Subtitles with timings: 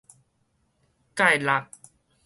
[1.15, 1.67] 蓋蠟